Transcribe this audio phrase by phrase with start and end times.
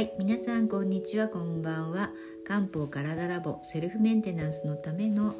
[0.00, 2.08] はい皆さんこんにちはこんばんは。
[2.46, 5.34] 漢方体ラボセルフメンテナンスのための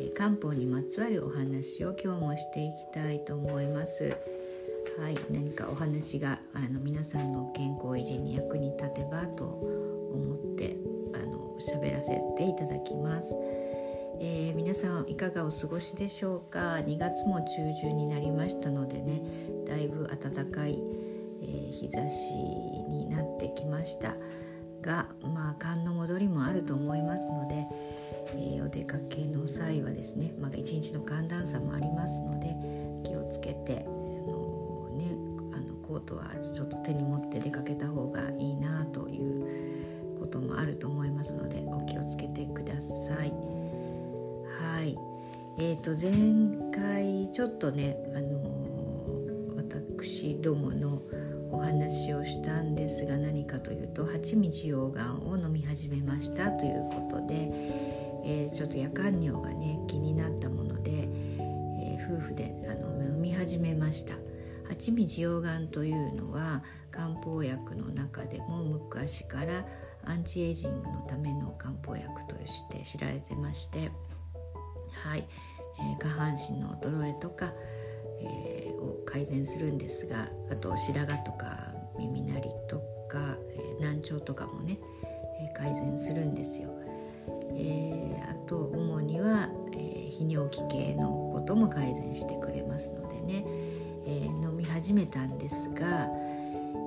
[0.00, 4.16] え漢方にまつわるお話を今日もしていきたいと思います。
[4.98, 10.76] はい何かお話があの皆さんの健康維持に役に立てばと思って
[11.14, 13.38] あの喋らせていただきます。
[14.18, 17.46] えー、皆さんいかがお過ごしでしょうか？2月も中
[17.80, 19.22] 旬になりましたのでね
[19.68, 20.82] だいぶ暖かい、
[21.80, 24.14] 日差しになってきました
[24.82, 27.66] がまあ寒の戻りもあると思いますので、
[28.34, 32.54] えー、お出かけの際はですね、まあ、一日の寒暖差もありますので
[33.08, 35.06] 気をつけてあの、ね、
[35.54, 43.32] あのコートはちょっと手に持って出かけた方がいいなということもあると思いますのでお気をつけてください。
[44.60, 44.96] はい
[45.58, 48.70] えーと、前回ちょっとね、あの
[49.56, 50.59] 私ども
[51.90, 57.50] 話をしたんですが何かというと蜂蜜溶岩を飲み始めましたということで、
[58.24, 64.14] えー、ちょっと夜間尿がね気になったもので、えー、夫婦であの飲み始めました。
[64.68, 69.66] 蜂蜜溶岩というのは漢方薬の中でも昔から
[70.04, 73.90] アンチエイジングのための漢方薬として知られてまして
[75.02, 75.24] はい、
[75.76, 77.52] えー、下半身の衰えとか、
[78.20, 84.78] えー、を改善するんですがあと白髪とか耳鳴りとか、えー、難聴とかもね、
[85.40, 86.70] え改善するんですよ。
[87.54, 93.44] えあと主には、え泌尿器系のことも改善してくれますのでね、
[94.06, 96.08] え飲み始めたんですが、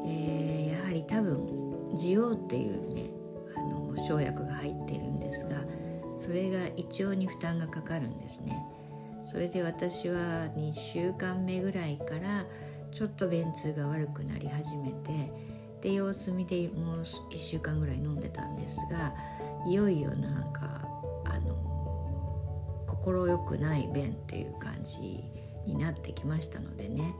[0.05, 1.63] えやはり多分
[1.95, 3.09] ジオっていうね
[3.55, 5.61] あの生薬が入ってるんですが
[6.13, 8.57] それが胃腸に負担がかかるんですね
[9.25, 12.45] それで私は2週間目ぐらいから
[12.93, 15.31] ちょっと便通が悪くなり始めて
[15.81, 19.13] で様子見でもう1週間ぐらい飲んでたんですが
[19.67, 20.87] いよいよなんか
[21.25, 25.23] あの快くない便っていう感じ
[25.65, 27.13] になってきましたのでね、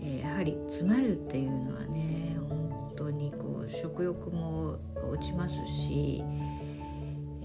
[0.00, 4.78] えー、やはり詰まるっていうのはね本当にこう食欲も
[5.10, 6.22] 落ちますし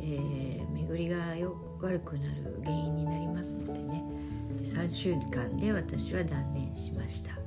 [0.02, 4.04] えー、巡りがよ悪くなる原因になりますのでね。
[4.64, 7.39] 3週間で私は断念しました。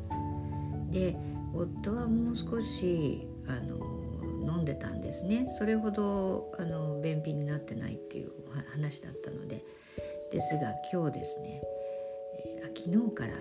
[0.93, 1.17] で
[1.55, 5.47] 夫はもう少しあの飲んでたんですね。
[5.49, 8.33] それほどあの便秘になってないっていう
[8.73, 9.65] 話だったので。
[10.33, 11.61] ですが今日ですね、
[12.59, 13.33] えー、昨日から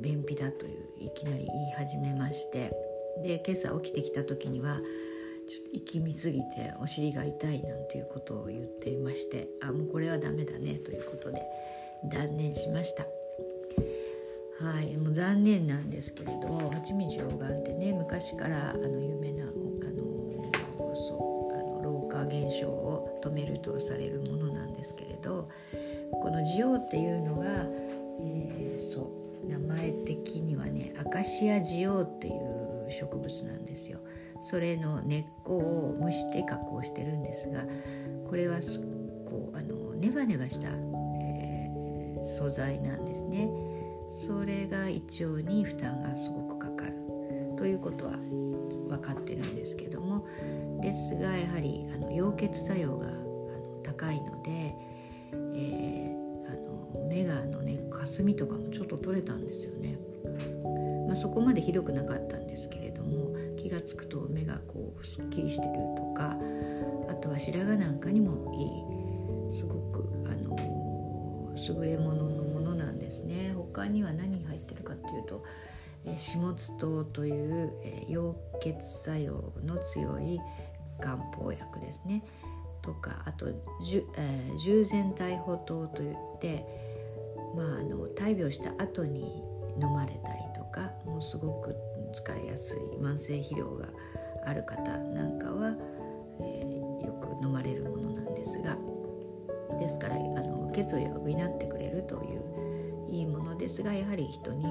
[0.00, 2.72] 便秘だといういきなり言い始めまして。
[3.22, 11.42] で今朝起きてきた時にはちょっと生き見すぎてお尻が痛いなんていうことを言っていましてあもうこれはダメだねということで
[12.04, 13.17] 断念しました。
[14.60, 25.48] はいもう残念なんですけれど蜂蜜溶岩ってね昔からあの有名なあのそうあの老化現象を止めるとされるものなんですけれど
[26.20, 27.44] このジオっていうのが、
[28.20, 29.12] えー、そ
[29.44, 34.00] う名前的にはねアカシアジオっていう植物なんですよ。
[34.40, 37.64] それの根っこを蒸して加工してるんですが
[38.28, 38.56] これは
[39.26, 43.48] こうあのネバネバした、えー、素材なんですね
[44.08, 46.94] それが胃腸に負担がすごくかかる
[47.56, 50.26] ということは分かってるんですけども
[50.80, 54.74] ですがやはりあの溶血作用があの高いので、
[55.54, 59.98] えー、あの目がのね霞とかもちょっと取れたんですよね。
[61.06, 66.36] まあ、そこまでひどくなかったんですけれども気が付くと目がこうすっきりしてるとか
[67.08, 70.54] あとは白髪なんかにもいいすごくあの
[71.56, 72.37] 優れものの
[73.78, 75.44] 他には何が入ってるかっていうと、
[76.04, 80.40] えー、始末糖という、えー、溶血作用の強い
[81.00, 82.24] 漢方薬ですね。
[82.82, 83.46] とかあと
[83.82, 86.64] じゅ、えー、従前大補糖といって
[87.54, 89.42] まああの大病した後に
[89.80, 91.76] 飲まれたりとかもうすごく
[92.14, 93.86] 疲れやすい慢性疲労が
[94.46, 95.74] ある方なんかは、
[96.40, 98.76] えー、よく飲まれるものなんですが
[99.78, 101.66] ですからあの血を補って
[103.78, 104.64] ですがやはり人に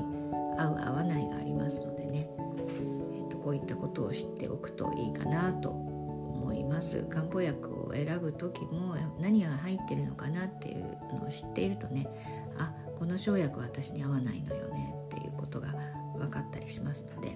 [0.58, 7.04] 合う合わないがありますのでね、えーと、こういったことを知っておくといいかなと思います。
[7.10, 10.84] 漢方薬を選ぶ時も何が入ってるのかなっていう
[11.14, 12.08] のを知っているとね
[12.58, 15.74] あこの生薬私に合わないのよねっていうことが
[16.18, 17.30] 分かったりしますので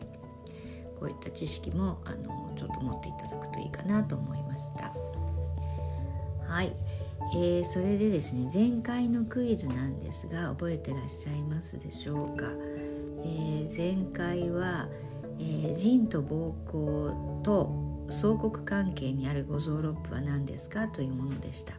[1.00, 4.94] こういった知識もあのちょっと持っていただくといいかなと思いました。
[6.48, 6.74] はい、
[7.34, 12.46] えー、それでですね前回のクイズなんですが覚えてらっしゃいますでしょうか、
[13.24, 14.88] えー、前回は、
[15.40, 21.74] えー、腎と膀胱と相国関係にある五臓六腑は何ですかというものでした。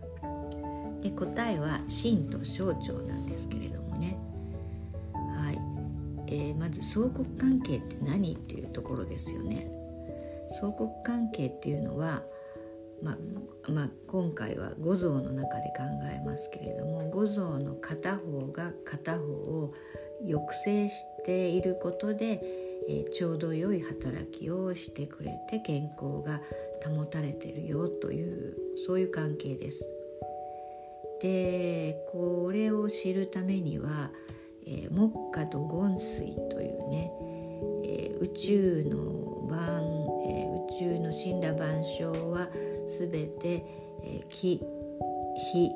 [1.03, 4.17] で答えは心と小腸なんですけれどもね。
[5.13, 5.59] はい、
[6.29, 9.67] えー、まず相国関係って何っていうところですよね。
[10.61, 12.23] 相国関係っていうのは
[13.03, 19.75] まあ、まあ、今回は五臓の中で考えますけれども五臓の片方が片方を
[20.21, 22.41] 抑制していることで、
[22.89, 26.41] えー、ちょうど良い働きをしてくれて健康が
[26.87, 28.57] 保たれてるよという
[28.87, 29.91] そういう関係です。
[31.21, 34.11] でこれを知るためには、
[34.67, 37.13] えー、木下と権水というね、
[37.85, 39.83] えー、宇宙の万、
[40.27, 42.49] えー、宇宙の神羅万象は
[42.89, 43.65] すべて、
[44.03, 44.61] えー、木
[45.53, 45.71] 火、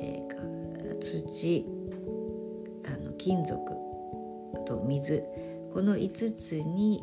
[0.00, 1.66] えー、土
[2.86, 3.58] あの金属
[4.66, 5.24] と水
[5.72, 7.02] この5つに、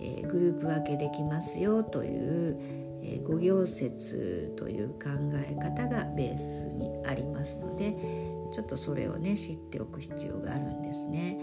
[0.00, 2.58] えー、グループ分けできますよという、
[3.02, 7.96] えー、五行説という考え方がベースにありますので
[8.52, 11.38] ちょっとそれをね知っておく必要があるんですね。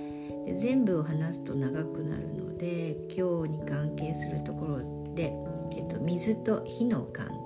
[0.46, 5.34] で全部を話すと長くなるので今日に関係するところで
[5.72, 7.46] えっと、水と火の関係、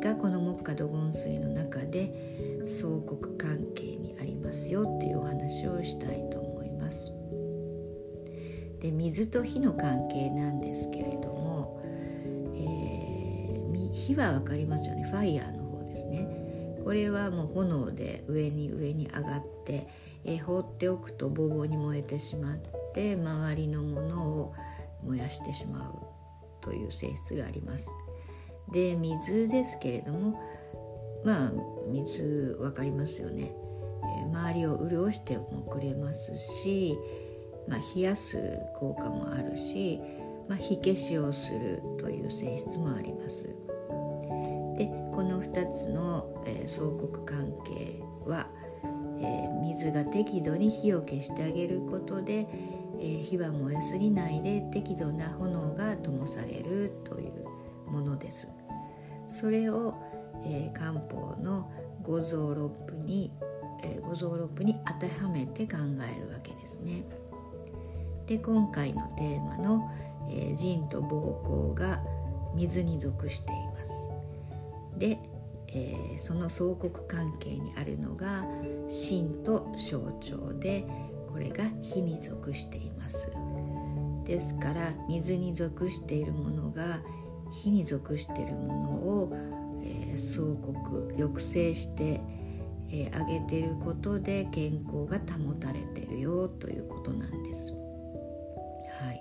[0.00, 7.12] がこの木下土言水の中で相国関係にありますよっていうお話をしたいと思います。
[8.80, 11.80] で水と火の関係なんですけれども、
[12.54, 16.80] えー、火は分かりますよねファイヤーの方ですね。
[16.84, 19.88] これはもう炎で上に上に上がって、
[20.24, 22.58] えー、放っておくとボーボーに燃えてしまっ
[22.92, 24.54] て周りのものを
[25.02, 26.03] 燃やしてしまう
[26.64, 27.94] という性質があります。
[28.72, 30.40] で水ですけれども
[31.24, 31.52] まあ
[31.86, 32.22] 水
[32.58, 33.54] 分かりますよね、
[34.02, 36.96] えー、周りを潤してもくれますし、
[37.68, 40.00] まあ、冷やす効果もあるし、
[40.48, 43.44] まあ、火消しをするという性質もあります。
[44.76, 48.48] でこの2つの、えー、相国関係は、
[49.20, 52.48] えー、水が適度に火を消してあげることで、
[53.00, 58.50] えー、火は燃えすぎないで適度な炎が灯されるというものです。
[59.28, 59.94] それを、
[60.44, 61.70] えー、漢方の
[62.02, 63.32] 五臓六腑に、
[63.82, 67.04] えー、五臓六腑に当てはめて考えるわけですね。
[68.26, 69.90] で今回のテーマの、
[70.28, 72.00] えー、腎と膀胱が
[72.54, 74.10] 水に属しています。
[74.96, 75.18] で、
[75.68, 78.46] えー、その相国関係にあるのが
[78.88, 80.86] 心と小腸で
[81.34, 83.32] これが火に属しています
[84.24, 87.00] ですから水に属しているものが
[87.52, 89.32] 火に属しているものを、
[89.82, 92.20] えー、相国抑制して
[92.90, 97.72] えー、げていることで健康が保たれているよということなんです。
[97.72, 99.20] はい、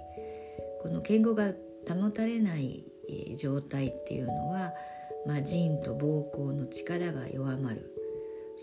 [0.81, 1.53] この健康が
[1.87, 4.73] 保たれない、えー、状態っていうのは、
[5.25, 7.92] まあ、腎と膀胱の力が弱まる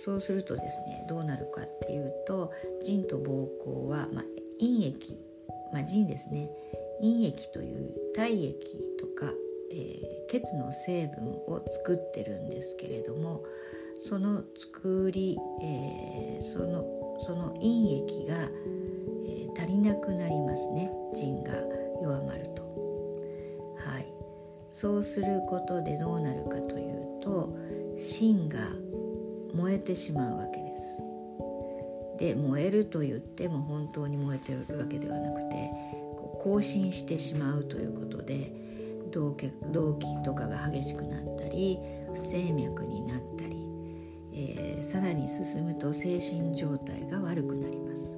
[0.03, 2.51] そうするとですねどうなるかっていうと
[2.83, 4.25] 腎と膀胱は、まあ、
[4.59, 5.15] 陰液、
[5.75, 6.51] まあ、腎ですね。
[7.03, 9.31] 陰液という体液とか、
[9.71, 13.43] えー、血の成分を作ってるんですけれども
[13.99, 16.85] その作り、えー、その
[17.27, 17.67] その陰
[17.97, 18.37] 液が、
[19.27, 20.91] えー、足りなくなりますね。
[21.15, 21.53] 腎が
[22.01, 22.63] 弱まると。
[23.77, 24.07] はい、
[24.71, 27.55] そうすることでどうなるかというと
[27.99, 28.61] 芯が
[29.55, 31.03] 燃えてしまうわけです。
[32.19, 35.71] で燃えると言っても本当に燃えてるわけではなくて
[36.43, 38.53] 更新してしまうということで
[39.11, 41.79] 動悸とかが激しくなったり
[42.13, 43.67] 不整脈になったり、
[44.33, 48.17] えー、さらに進むと精神状態が悪くなります。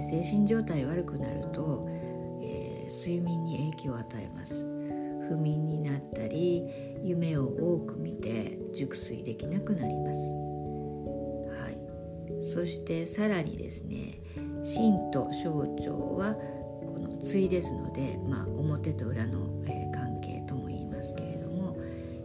[0.00, 1.86] 精神状態悪くなると、
[2.40, 4.67] えー、睡眠に影響を与えます。
[5.28, 6.64] 不眠になったり
[7.02, 10.18] 夢を多く見て熟睡できなくなります、
[11.62, 14.20] はい、そしてさらにですね
[14.62, 21.76] 心と小腸はこの対ですので、まあ、表と裏の、えー、関係とも言いますけれども、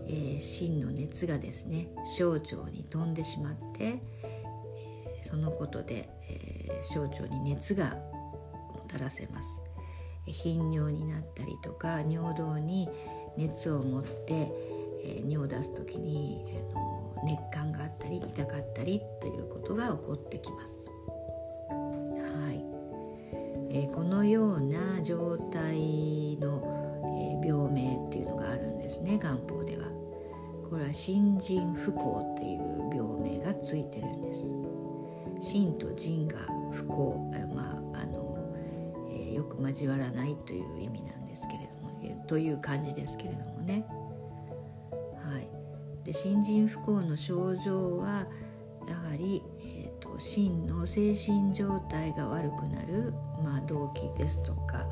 [0.07, 7.95] えー、心の熱がですね小腸に飛んでしまって、えー、そのことで、えー、小腸に熱が
[8.73, 9.72] もたらせます。
[10.27, 12.89] 頻尿になったりとか尿道に
[13.37, 14.51] 熱を持って、
[15.03, 20.89] えー、尿を出す時に、えー、の熱感があったり痛かったりということが起こってきます。
[21.69, 22.63] はい
[23.69, 29.87] えー、このような状態の、え、病名っていうのがあるんですね漢方では。
[30.69, 34.49] これは新人不幸っていう病名がついてるんです。
[35.39, 36.37] 心と腎が
[36.71, 38.22] 不幸、まああの
[39.33, 41.83] よく交わらないという意味なんですけれども
[42.27, 43.85] という感じですけれどもね。
[44.91, 45.49] はい、
[46.05, 48.27] で新人不幸の症状は
[48.87, 54.85] やはり、えーと、真の精神状態が悪くなる、まあ、動悸ですとか、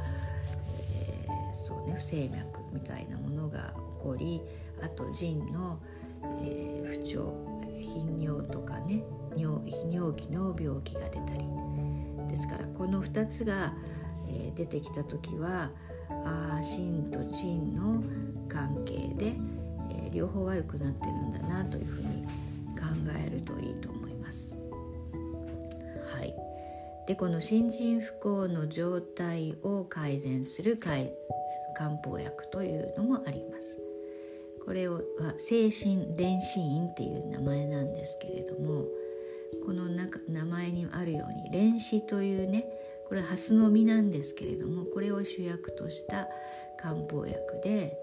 [0.96, 4.42] えー、そうね、不整脈みたいなものが起こり
[4.82, 5.80] あと腎の、
[6.42, 7.34] えー、不調
[7.82, 9.04] 頻尿とかね
[9.36, 11.46] 尿泌尿器の病気が出たり
[12.30, 13.74] ですからこの2つが、
[14.34, 15.70] え、出てきた時は
[16.10, 18.04] あ心と腎の
[18.48, 19.34] 関係で、
[19.90, 22.24] え、両方悪くなってるんだなというふうに
[22.76, 22.86] 考
[23.26, 24.56] えるといいと思います。
[26.14, 26.36] はい、
[27.08, 31.06] でこの新人不幸の状態を改善する漢
[32.04, 33.78] 方薬というのもあります。
[34.66, 35.02] これは
[35.38, 38.86] 精神電子院っていう名前なんですけれども
[39.66, 42.66] この名前にあるように蓮子というね
[43.12, 46.30] これハスの実なんですけれどもこれを主役とした
[46.82, 47.98] 漢方薬で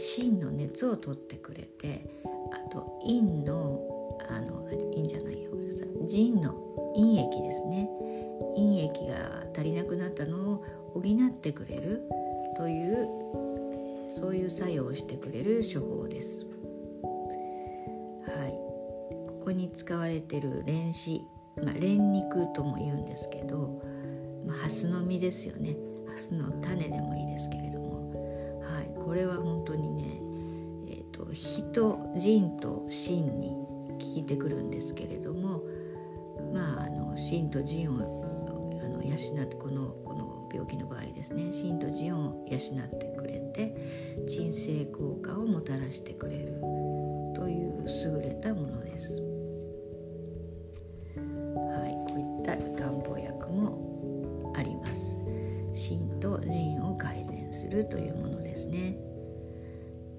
[0.00, 2.04] 芯の熱を取ってくれて
[2.50, 3.80] あと陰の
[4.28, 5.52] あの陰じゃないよ。
[6.04, 6.52] 腎の
[6.96, 7.88] 陰液ですね。
[8.56, 10.64] 陰液が足りなくなったのを
[10.94, 12.02] 補ってくれる
[12.56, 13.08] という
[14.08, 16.44] そういう作用をしてくれる処方です。
[17.04, 18.50] はい、
[19.28, 21.22] ここに使われてる蓮子、
[21.62, 23.80] まあ、蓮肉とも言うんですけど、
[24.46, 25.76] まあ、ハスの実ですよね。
[26.06, 28.12] ハスの種でもいいですけれども、
[28.62, 30.04] はい、これは本当にね、
[30.88, 35.62] えーと、火と腎と心に効いてくるんですけれども
[36.52, 37.94] まああの心と腎を
[38.82, 41.52] あの養ってこのこの病気の場合ですね。
[41.52, 46.60] 心と腎を養ってくれて鎮静効果をもたらしてくれる
[47.34, 49.23] という優れたものです。
[56.80, 58.96] を改善するというものですね。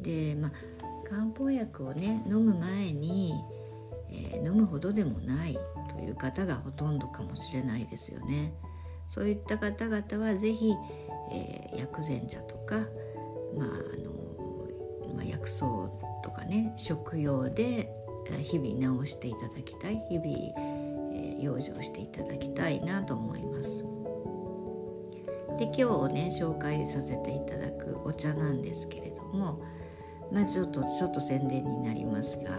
[0.02, 0.52] で、まあ
[1.08, 3.34] 漢方薬をね飲む前に、
[4.10, 5.58] えー、飲むほどでもない
[5.90, 8.54] という方がほとんどかもしれないですよね。
[9.08, 10.74] そういった方々は是非、
[11.32, 12.78] えー、薬膳茶とか
[13.56, 13.70] まああ
[14.04, 14.16] の
[15.16, 15.66] まあ、薬草
[16.24, 17.90] とかね食用で
[18.42, 20.28] 日々治していただきたい日々、
[21.14, 23.95] えー、養生していただきたいなと思います。
[25.58, 29.64] で今日ね紹介させていただくお茶なんですけれども
[30.32, 32.58] まあちょっとちょっと宣伝になりますがあ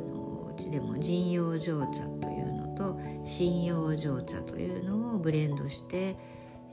[0.00, 6.16] のうちでも陣養生茶というのと針養生茶というのをブレンドして、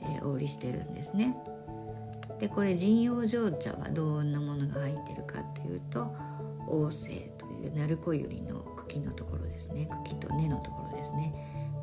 [0.02, 1.36] えー、お売りしてるんですね。
[2.40, 6.10] でこれ陣養生茶はどんなものが入ってるかっていうと
[6.66, 11.34] 黄精という鳴子ゆりの茎のところですね茎と根のところですね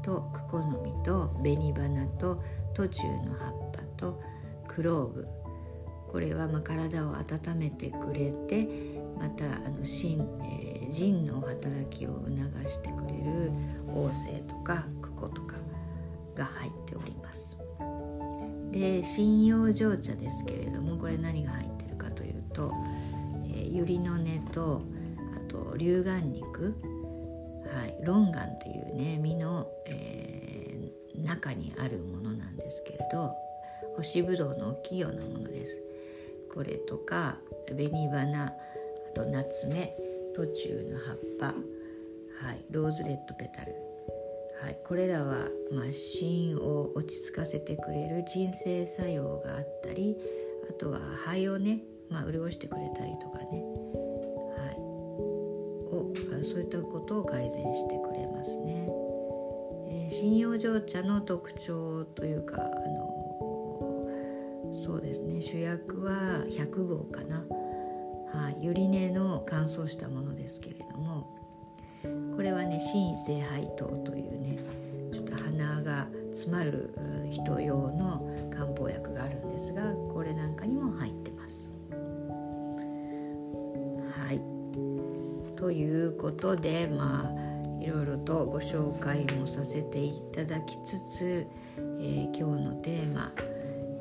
[0.02, 2.42] とクコの実と紅花と
[2.78, 4.22] 途中の葉っぱと
[4.68, 5.28] クローブ。
[6.10, 8.70] これはま体を温めてくれて
[9.18, 13.52] またあの心、えー、腎の働きを促してくれる
[13.88, 15.56] 黄精とかクコとか
[16.36, 17.58] が入っております。
[18.72, 22.72] で針葉蒸茶ですけれどもこれ何が入ってるかというと、
[23.48, 24.84] えー、ゆりの根と
[25.36, 26.76] あと龍眼肉。
[27.74, 32.27] はいロンガンっていうね実の、えー、中にあるもの。
[32.38, 33.36] なんですけれど
[33.96, 35.82] 干しぶどうの大きいようなものです。
[36.54, 38.54] これとか紅花あ
[39.14, 39.96] と夏目
[40.34, 41.54] 途中の葉っぱは
[42.54, 43.74] いローズレッドペタル。
[44.62, 50.18] はい、これらは、まあ、心を落ち着かせてくれる鎮静作用があったり
[50.68, 53.46] あとは肺をね、まあ、潤してくれたりとかね、
[54.58, 54.80] はい、
[55.94, 56.12] を
[56.44, 58.97] そういったことを改善してくれますね。
[60.08, 63.18] えー、針葉蒸茶の特徴というかあの
[64.84, 67.44] そうですね主役は100号かな、
[68.34, 71.28] はい、ゆり根の乾燥したものですけれども
[72.36, 74.58] これはね心性配糖というね
[75.12, 76.94] ちょっと鼻が詰まる
[77.30, 81.72] 人用の漢方薬があるんですがこれなんかにも入ってます。
[84.12, 84.42] はい
[85.56, 87.47] ということでまあ
[87.88, 93.32] いろいろとご紹介もさせていただきつつ、えー、今日のテーマ、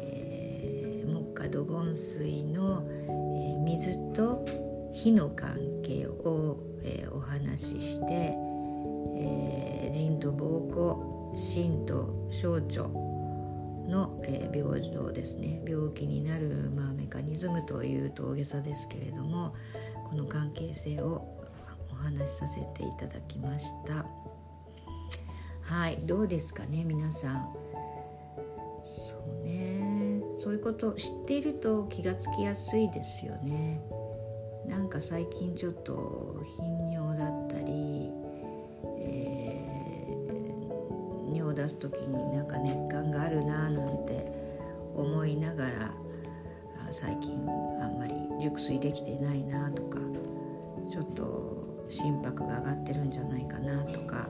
[0.00, 4.44] えー、木下土金水の、えー、水と
[4.92, 8.06] 火の関係をえー、お話しして、
[9.16, 12.88] えー、腎と膀胱心と小腸
[13.88, 15.60] の、えー、病状ですね。
[15.66, 19.54] 病気になる、まあ、メカニズムというと大げさですけれども
[20.08, 21.35] この関係性を
[22.00, 24.06] お話しさせていただきました。
[25.62, 27.52] はいどうですかね皆さん。
[28.82, 30.22] そうね。
[30.38, 33.82] そういうことを知っていると気がつきやすいですよね。
[34.66, 38.10] なんか最近ちょっと頻尿だったり、
[38.98, 44.26] えー、尿を出す時になんか熱感があるななんて
[44.94, 45.94] 思いながら
[46.90, 47.32] 最近
[47.80, 49.98] あんまり熟睡できてないなとか
[50.90, 51.45] ちょっと
[51.88, 54.28] 心拍が上がってるんじゃないかなとか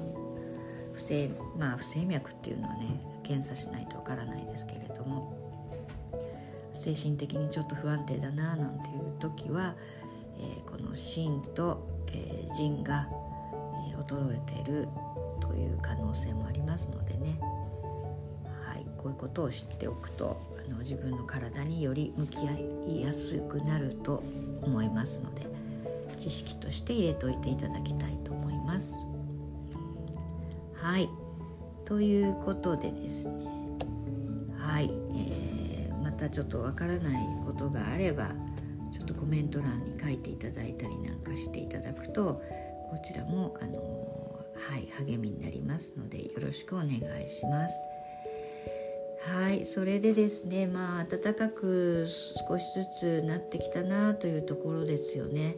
[0.93, 5.37] 不整,、まあ、不整脈っていうのはね検査しないとわからないですけれども
[6.73, 9.75] 精神的にちょっと不安定だななんていう時は、
[10.39, 13.09] えー、この心と、えー、腎が、
[13.91, 14.89] えー、衰えてる
[15.41, 17.41] という可能性もありますのでね、
[18.65, 22.53] はい、こういうことを知っておくとあの自分の体により向き合
[22.89, 24.23] いやすくなると
[24.63, 25.56] 思いますので
[26.17, 28.97] 知識として入れといていただきたいと思います。
[30.75, 31.09] はい
[31.85, 33.47] ということでですね
[34.59, 38.29] はい、えー、またちょっとわからないことがあれば
[38.93, 42.43] ちょっとコメント欄に書いていただいたりなんかしていただくと
[42.91, 47.75] こちらもあのはい励みになりますのでよろしくお願いします。
[49.29, 55.57] はいそれでですねまあ暖かく少しずつなってきたなというところですよね。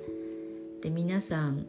[0.83, 1.67] で皆さん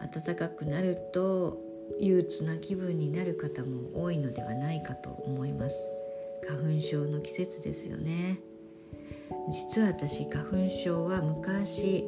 [0.00, 1.58] 暖かくなると
[2.00, 5.88] 憂鬱な気分になる方も多いのではないかと思います。
[6.46, 8.40] 花粉症の季節ですよね。
[9.50, 12.04] 実は私花粉症は昔、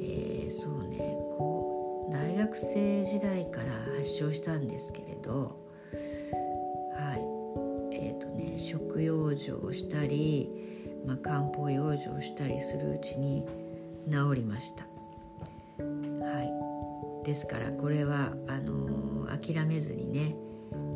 [0.00, 0.98] えー、そうね
[1.36, 5.60] こう大学生時代から発症したんですけれど
[6.94, 7.14] は
[7.92, 10.48] いえっ、ー、とね食用生をしたり、
[11.06, 13.44] まあ、漢方養生したりするうちに
[14.10, 14.87] 治りました。
[17.28, 20.34] ですからこれはあの諦めずにね、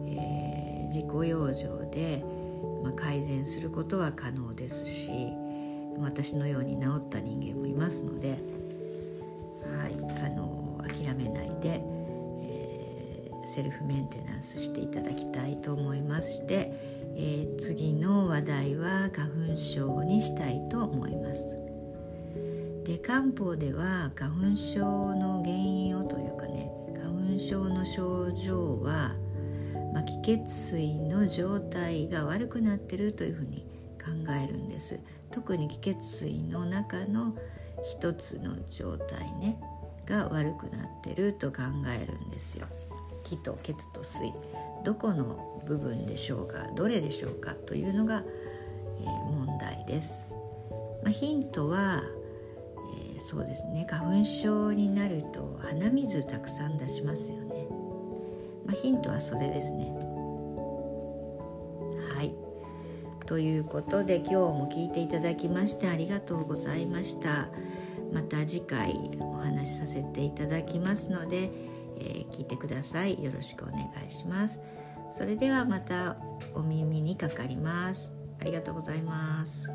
[0.07, 2.25] えー、自己養生で、
[2.83, 5.11] まあ、改善することは可能ですし
[5.99, 8.37] 私のように治った人間もいますので、は
[9.91, 9.93] い、
[10.25, 11.83] あの諦めないで、
[12.43, 16.73] えー、セルフメンテナンスしていただきたいと思いまして、
[17.15, 21.72] えー、次の話題は花粉症にしたいと思います。
[22.85, 24.81] で漢方では花粉症
[25.15, 29.15] の原因をというかね花粉症の症状は、
[29.93, 33.67] まあ、気血水の状態が悪くなってるというふうに
[34.03, 34.99] 考えるんです。
[35.31, 37.37] 特に気血水の中の
[37.85, 39.59] 一つの状態ね
[40.05, 42.67] が悪くなってると考えるんですよ。
[43.23, 44.33] 気と血と水。
[44.85, 48.25] どこの部分でしょうかどれでしょうかというのが、
[49.01, 50.27] えー、問題です、
[51.03, 52.03] まあ、ヒントは
[53.23, 53.87] そうですね。
[53.89, 57.67] 花粉症になると鼻水たくさん出しますよね、
[58.67, 59.93] まあ、ヒントはそれですね。
[62.15, 62.35] はい。
[63.27, 67.49] ということで今日も聞いていただきましてありがとうございました。
[68.13, 71.51] また次回お話しさせていただきますので、
[71.99, 73.23] えー、聞いてください。
[73.23, 74.61] よろしくお願いします。
[75.11, 76.17] それではまた
[76.55, 78.13] お耳にかかります。
[78.41, 79.71] ありがとうございます。